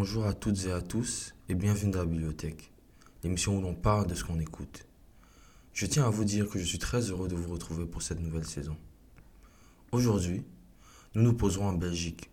[0.00, 2.70] Bonjour à toutes et à tous et bienvenue dans la bibliothèque,
[3.24, 4.86] l'émission où l'on parle de ce qu'on écoute.
[5.72, 8.20] Je tiens à vous dire que je suis très heureux de vous retrouver pour cette
[8.20, 8.76] nouvelle saison.
[9.90, 10.44] Aujourd'hui,
[11.16, 12.30] nous nous poserons en Belgique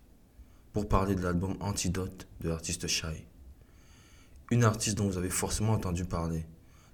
[0.72, 3.26] pour parler de l'album Antidote de l'artiste Shai.
[4.52, 6.46] Une artiste dont vous avez forcément entendu parler,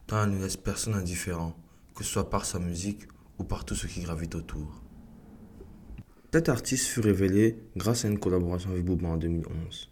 [0.07, 1.55] tant elle ne laisse personne indifférent,
[1.95, 3.03] que ce soit par sa musique
[3.39, 4.81] ou par tout ce qui gravite autour.
[6.33, 9.92] Cet artiste fut révélé grâce à une collaboration avec Booba en 2011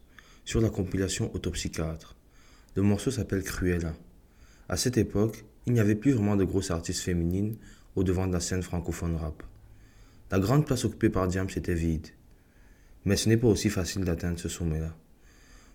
[0.50, 2.16] sur la compilation Autopsychiatre.
[2.74, 3.94] Le morceau s'appelle Cruella.
[4.68, 7.54] À cette époque, il n'y avait plus vraiment de grosses artistes féminines
[7.94, 9.44] au devant de la scène francophone rap.
[10.32, 12.08] La grande place occupée par Diams était vide.
[13.04, 14.96] Mais ce n'est pas aussi facile d'atteindre ce sommet-là.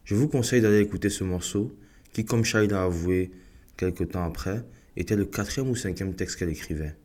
[0.03, 1.73] Je vous conseille d'aller écouter ce morceau
[2.11, 3.31] qui, comme Shai l'a avoué
[3.77, 4.65] quelque temps après,
[4.97, 6.97] était le quatrième ou cinquième texte qu'elle écrivait.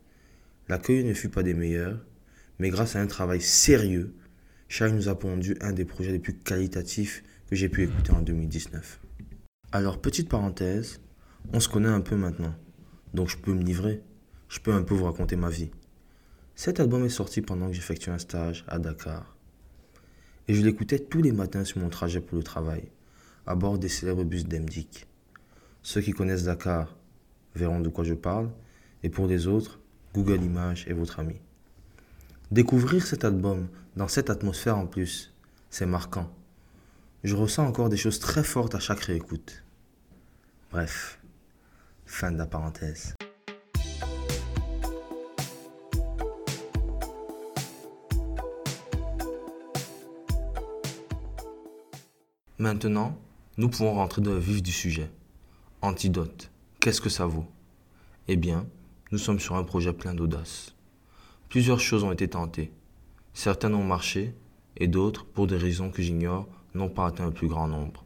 [0.69, 2.05] L'accueil ne fut pas des meilleurs,
[2.59, 4.13] mais grâce à un travail sérieux,
[4.67, 8.23] Shai nous a pondu un des projets les plus qualitatifs que j'ai pu écouter en
[8.23, 9.01] 2019.
[9.73, 11.01] Alors, petite parenthèse,
[11.53, 12.55] on se connaît un peu maintenant,
[13.13, 14.05] donc je peux me livrer,
[14.49, 15.73] je peux un peu vous raconter ma vie.
[16.55, 19.37] Cet album est sorti pendant que j'effectuais un stage à Dakar.
[20.47, 22.85] Et je l'écoutais tous les matins sur mon trajet pour le travail,
[23.47, 25.09] à bord des célèbres bus d'Emdik.
[25.83, 26.97] Ceux qui connaissent Dakar
[27.57, 28.51] verront de quoi je parle,
[29.03, 29.81] et pour les autres,
[30.15, 31.41] Google Images est votre ami.
[32.53, 35.35] Découvrir cet album dans cette atmosphère en plus,
[35.69, 36.33] c'est marquant.
[37.23, 39.63] Je ressens encore des choses très fortes à chaque réécoute.
[40.71, 41.21] Bref,
[42.07, 43.15] fin de la parenthèse.
[52.57, 53.19] Maintenant,
[53.59, 55.11] nous pouvons rentrer dans le vif du sujet.
[55.83, 57.47] Antidote, qu'est-ce que ça vaut?
[58.29, 58.67] Eh bien,
[59.13, 60.75] nous sommes sur un projet plein d'audace.
[61.51, 62.73] Plusieurs choses ont été tentées.
[63.35, 64.35] Certaines ont marché
[64.79, 68.05] et d'autres, pour des raisons que j'ignore, n'ont pas atteint le plus grand nombre.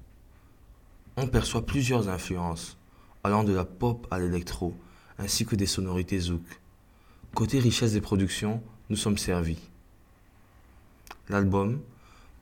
[1.16, 2.76] On perçoit plusieurs influences,
[3.22, 4.74] allant de la pop à l'électro,
[5.18, 6.60] ainsi que des sonorités zouk.
[7.34, 9.60] Côté richesse des productions, nous sommes servis.
[11.28, 11.80] L'album,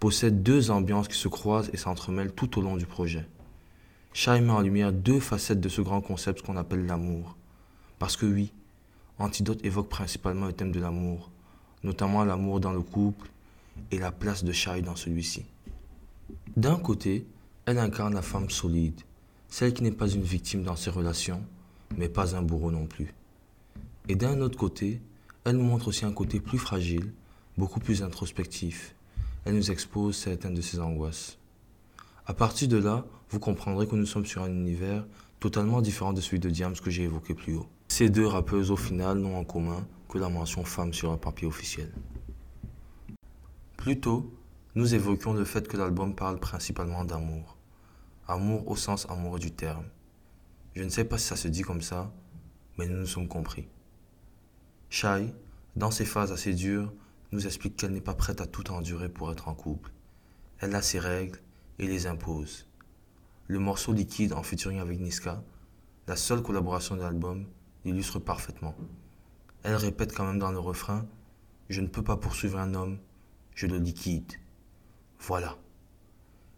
[0.01, 3.25] possède deux ambiances qui se croisent et s'entremêlent tout au long du projet.
[4.13, 7.37] Shai met en lumière deux facettes de ce grand concept qu'on appelle l'amour.
[7.99, 8.53] Parce que oui,
[9.19, 11.31] Antidote évoque principalement le thème de l'amour,
[11.85, 13.31] notamment l'amour dans le couple
[13.93, 15.45] et la place de Shai dans celui-ci.
[16.57, 17.27] D'un côté,
[17.67, 19.01] elle incarne la femme solide,
[19.49, 21.43] celle qui n'est pas une victime dans ses relations,
[21.97, 23.15] mais pas un bourreau non plus.
[24.09, 25.01] Et d'un autre côté,
[25.45, 27.13] elle montre aussi un côté plus fragile,
[27.57, 28.95] beaucoup plus introspectif,
[29.45, 31.39] elle nous expose certaines de ses angoisses.
[32.27, 35.05] À partir de là, vous comprendrez que nous sommes sur un univers
[35.41, 37.67] totalement différent de celui de Diams que j'ai évoqué plus haut.
[37.89, 41.49] Ces deux rappeuses au final n'ont en commun que la mention femme sur un papier
[41.49, 41.91] officiel.
[43.77, 44.33] Plus tôt,
[44.75, 47.59] nous évoquions le fait que l'album parle principalement d'amour.
[48.27, 49.85] Amour au sens amoureux du terme.
[50.75, 52.11] Je ne sais pas si ça se dit comme ça,
[52.79, 53.69] mais nous nous sommes compris.
[54.89, 55.35] Shai,
[55.77, 56.91] dans ses phases assez dures,
[57.33, 59.93] nous explique qu'elle n'est pas prête à tout endurer pour être en couple.
[60.59, 61.41] Elle a ses règles
[61.79, 62.67] et les impose.
[63.49, 65.43] Le morceau liquide en featuring avec Niska,
[66.07, 67.47] la seule collaboration de l'album,
[67.85, 68.75] l'illustre parfaitement.
[69.65, 71.07] Elle répète quand même dans le refrain
[71.69, 72.99] Je ne peux pas poursuivre un homme,
[73.55, 74.33] je le liquide.
[75.23, 75.57] Voilà.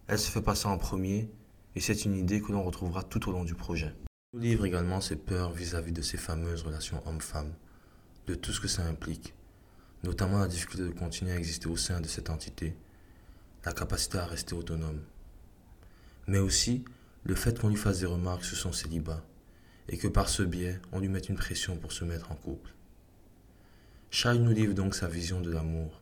[0.06, 1.30] Elle se fait passer en premier
[1.74, 3.94] et c'est une idée que l'on retrouvera tout au long du projet.
[4.32, 7.54] nous livre également ses peurs vis-à-vis -vis de ces fameuses relations homme-femme,
[8.26, 9.34] de tout ce que ça implique
[10.04, 12.76] notamment la difficulté de continuer à exister au sein de cette entité,
[13.64, 15.00] la capacité à rester autonome,
[16.26, 16.84] mais aussi
[17.24, 19.24] le fait qu'on lui fasse des remarques sur son célibat
[19.88, 22.70] et que par ce biais, on lui mette une pression pour se mettre en couple.
[24.10, 26.00] Shai nous livre donc sa vision de l'amour,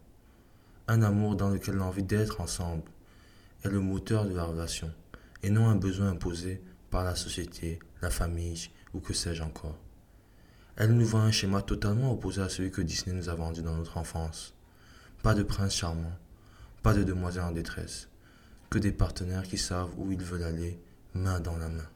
[0.88, 2.82] un amour dans lequel l'envie d'être ensemble
[3.64, 4.92] est le moteur de la relation
[5.42, 9.78] et non un besoin imposé par la société, la famille ou que sais-je encore.
[10.76, 13.76] Elle nous vend un schéma totalement opposé à celui que Disney nous a vendu dans
[13.76, 14.54] notre enfance.
[15.22, 16.16] Pas de prince charmant,
[16.82, 18.08] pas de demoiselle en détresse,
[18.70, 20.80] que des partenaires qui savent où ils veulent aller,
[21.14, 21.88] main dans la main.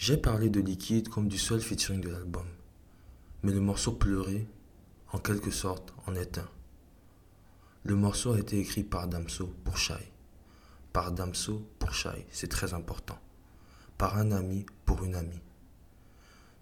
[0.00, 2.46] J'ai parlé de liquide comme du seul featuring de l'album,
[3.42, 4.48] mais le morceau pleuré,
[5.12, 6.48] en quelque sorte, en est un.
[7.82, 10.10] Le morceau a été écrit par Damso pour Shai.
[10.94, 13.18] Par Damso pour Shai, c'est très important.
[13.98, 15.42] Par un ami pour une amie.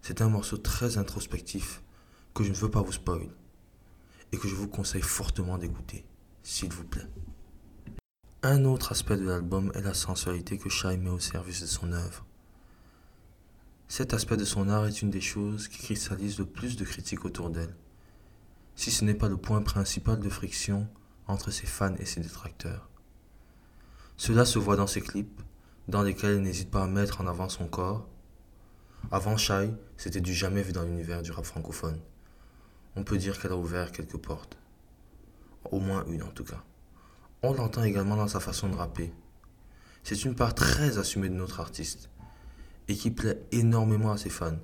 [0.01, 1.81] C'est un morceau très introspectif
[2.33, 3.31] que je ne veux pas vous spoiler
[4.33, 6.03] et que je vous conseille fortement d'écouter,
[6.43, 7.07] s'il vous plaît.
[8.43, 11.93] Un autre aspect de l'album est la sensualité que Shai met au service de son
[11.93, 12.25] œuvre.
[13.91, 17.25] Cet aspect de son art est une des choses qui cristallise le plus de critiques
[17.25, 17.75] autour d'elle,
[18.75, 20.87] si ce n'est pas le point principal de friction
[21.25, 22.87] entre ses fans et ses détracteurs.
[24.15, 25.41] Cela se voit dans ses clips,
[25.87, 28.07] dans lesquels elle n'hésite pas à mettre en avant son corps.
[29.09, 31.99] Avant Shai, c'était du jamais vu dans l'univers du rap francophone.
[32.95, 34.59] On peut dire qu'elle a ouvert quelques portes.
[35.71, 36.63] Au moins une en tout cas.
[37.41, 39.11] On l'entend également dans sa façon de rapper.
[40.03, 42.11] C'est une part très assumée de notre artiste
[42.89, 44.57] et qui plaît énormément à ses fans.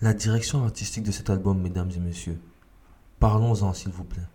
[0.00, 2.40] La direction artistique de cet album, mesdames et messieurs.
[3.20, 4.26] Parlons-en s'il vous plaît.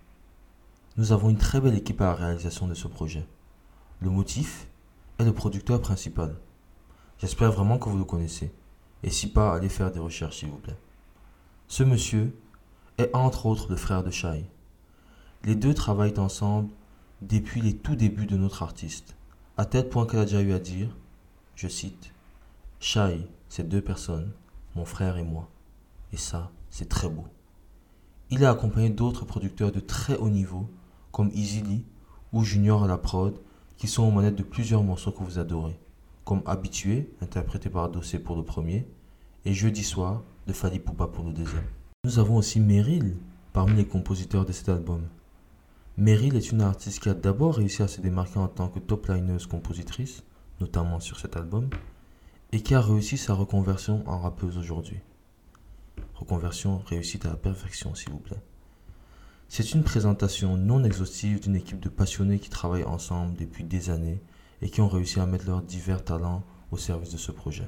[0.95, 3.25] Nous avons une très belle équipe à la réalisation de ce projet.
[3.99, 4.67] Le motif
[5.17, 6.35] est le producteur principal.
[7.17, 8.53] J'espère vraiment que vous le connaissez.
[9.03, 10.77] Et si pas, allez faire des recherches s'il vous plaît.
[11.67, 12.35] Ce monsieur
[12.99, 14.45] est entre autres le frère de Shai.
[15.43, 16.69] Les deux travaillent ensemble
[17.21, 19.15] depuis les tout débuts de notre artiste,
[19.57, 20.95] à tel point qu'elle a déjà eu à dire,
[21.55, 22.13] je cite,
[22.83, 24.31] Shai, c'est deux personnes,
[24.75, 25.47] mon frère et moi.
[26.13, 27.25] Et ça, c'est très beau.
[28.31, 30.67] Il est accompagné d'autres producteurs de très haut niveau,
[31.11, 31.85] comme Easily
[32.33, 33.39] ou Junior à la prod,
[33.77, 35.79] qui sont aux manettes de plusieurs morceaux que vous adorez,
[36.25, 38.87] comme Habitué, interprété par Dossé pour le premier,
[39.45, 41.67] et Jeudi soir de Fali Poupa pour le deuxième.
[42.03, 43.15] Nous avons aussi Meryl
[43.53, 45.03] parmi les compositeurs de cet album.
[45.97, 49.05] Meryl est une artiste qui a d'abord réussi à se démarquer en tant que top
[49.07, 50.23] lineuse compositrice,
[50.59, 51.69] notamment sur cet album,
[52.51, 54.99] et qui a réussi sa reconversion en rappeuse aujourd'hui?
[56.15, 58.41] Reconversion réussite à la perfection, s'il vous plaît.
[59.47, 64.21] C'est une présentation non exhaustive d'une équipe de passionnés qui travaillent ensemble depuis des années
[64.61, 67.67] et qui ont réussi à mettre leurs divers talents au service de ce projet.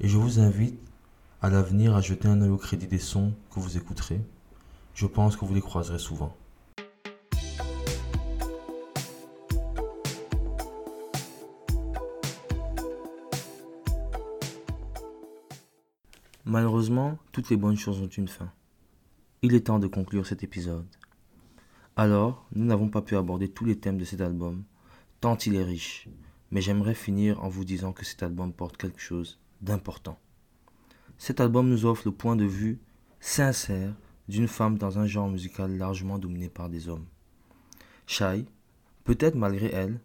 [0.00, 0.78] Et je vous invite
[1.40, 4.20] à l'avenir à jeter un œil au crédit des sons que vous écouterez.
[4.94, 6.36] Je pense que vous les croiserez souvent.
[16.54, 18.48] Malheureusement, toutes les bonnes choses ont une fin.
[19.42, 20.86] Il est temps de conclure cet épisode.
[21.96, 24.62] Alors, nous n'avons pas pu aborder tous les thèmes de cet album,
[25.20, 26.08] tant il est riche,
[26.52, 30.16] mais j'aimerais finir en vous disant que cet album porte quelque chose d'important.
[31.18, 32.78] Cet album nous offre le point de vue
[33.18, 33.92] sincère
[34.28, 37.06] d'une femme dans un genre musical largement dominé par des hommes.
[38.06, 38.46] Shai,
[39.02, 39.98] peut-être malgré elle,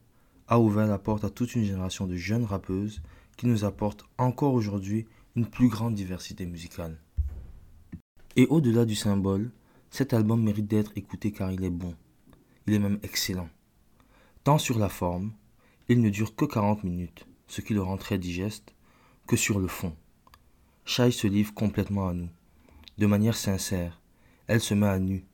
[0.47, 3.03] a ouvert la porte à toute une génération de jeunes rappeuses
[3.37, 6.97] qui nous apportent encore aujourd'hui une plus grande diversité musicale.
[8.35, 9.51] Et au-delà du symbole,
[9.91, 11.95] cet album mérite d'être écouté car il est bon.
[12.67, 13.49] Il est même excellent.
[14.43, 15.33] Tant sur la forme,
[15.87, 18.73] il ne dure que 40 minutes, ce qui le rend très digeste,
[19.27, 19.95] que sur le fond.
[20.85, 22.29] Shai se livre complètement à nous.
[22.97, 24.01] De manière sincère,
[24.47, 25.25] elle se met à nu,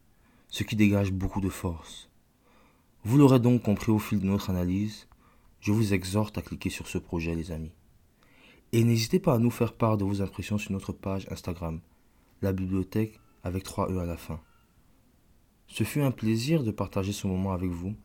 [0.50, 2.10] ce qui dégage beaucoup de force.
[3.04, 5.08] Vous l'aurez donc compris au fil de notre analyse,
[5.62, 7.72] je vous exhorte à cliquer sur ce projet les amis.
[8.76, 11.80] Et n'hésitez pas à nous faire part de vos impressions sur notre page Instagram,
[12.42, 14.42] la bibliothèque avec 3 E à la fin.
[15.68, 17.96] Ce fut un plaisir de partager ce moment avec vous.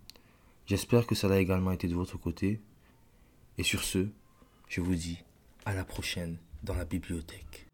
[0.66, 2.60] J'espère que ça a également été de votre côté.
[3.58, 4.06] Et sur ce,
[4.68, 5.18] je vous dis
[5.64, 7.66] à la prochaine dans la bibliothèque.